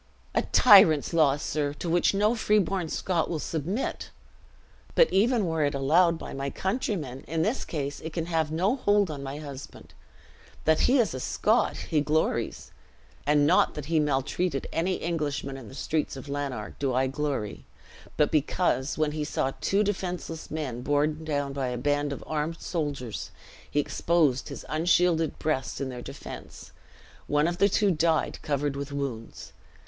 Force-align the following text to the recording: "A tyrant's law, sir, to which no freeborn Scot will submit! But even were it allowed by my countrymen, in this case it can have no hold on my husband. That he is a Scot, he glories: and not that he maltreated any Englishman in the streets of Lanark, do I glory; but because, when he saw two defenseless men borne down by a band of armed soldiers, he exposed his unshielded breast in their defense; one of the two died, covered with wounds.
"A 0.33 0.41
tyrant's 0.41 1.13
law, 1.13 1.37
sir, 1.37 1.75
to 1.75 1.87
which 1.87 2.11
no 2.15 2.33
freeborn 2.33 2.89
Scot 2.89 3.29
will 3.29 3.37
submit! 3.37 4.09
But 4.95 5.13
even 5.13 5.45
were 5.45 5.63
it 5.63 5.75
allowed 5.75 6.17
by 6.17 6.33
my 6.33 6.49
countrymen, 6.49 7.23
in 7.27 7.43
this 7.43 7.63
case 7.63 7.99
it 7.99 8.11
can 8.11 8.25
have 8.25 8.51
no 8.51 8.75
hold 8.77 9.11
on 9.11 9.21
my 9.21 9.37
husband. 9.37 9.93
That 10.65 10.79
he 10.79 10.97
is 10.97 11.13
a 11.13 11.19
Scot, 11.19 11.77
he 11.77 12.01
glories: 12.01 12.71
and 13.27 13.45
not 13.45 13.75
that 13.75 13.85
he 13.93 13.99
maltreated 13.99 14.65
any 14.73 14.95
Englishman 14.95 15.55
in 15.55 15.67
the 15.67 15.75
streets 15.75 16.15
of 16.17 16.27
Lanark, 16.27 16.79
do 16.79 16.95
I 16.95 17.05
glory; 17.05 17.67
but 18.17 18.31
because, 18.31 18.97
when 18.97 19.11
he 19.11 19.23
saw 19.23 19.51
two 19.61 19.83
defenseless 19.83 20.49
men 20.49 20.81
borne 20.81 21.23
down 21.23 21.53
by 21.53 21.67
a 21.67 21.77
band 21.77 22.11
of 22.11 22.23
armed 22.25 22.59
soldiers, 22.59 23.29
he 23.69 23.79
exposed 23.79 24.49
his 24.49 24.65
unshielded 24.67 25.37
breast 25.37 25.79
in 25.79 25.89
their 25.89 26.01
defense; 26.01 26.71
one 27.27 27.47
of 27.47 27.59
the 27.59 27.69
two 27.69 27.91
died, 27.91 28.39
covered 28.41 28.75
with 28.75 28.91
wounds. 28.91 29.53